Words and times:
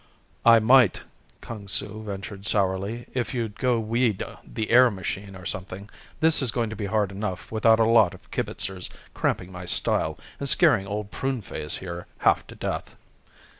"I 0.47 0.57
might," 0.57 1.01
Kung 1.41 1.67
Su 1.67 2.01
ventured 2.01 2.47
sourly, 2.47 3.05
"if 3.13 3.35
you'd 3.35 3.59
go 3.59 3.79
weed 3.79 4.23
the 4.43 4.71
air 4.71 4.89
machine 4.89 5.35
or 5.35 5.45
something. 5.45 5.91
This 6.21 6.41
is 6.41 6.49
going 6.49 6.71
to 6.71 6.75
be 6.75 6.87
hard 6.87 7.11
enough 7.11 7.51
without 7.51 7.79
a 7.79 7.85
lot 7.85 8.15
of 8.15 8.31
kibitzers 8.31 8.89
cramping 9.13 9.51
my 9.51 9.67
style 9.67 10.17
and 10.39 10.49
scaring 10.49 10.87
Old 10.87 11.11
Pruneface 11.11 11.77
here 11.77 12.07
half 12.17 12.47
to 12.47 12.55
death." 12.55 12.95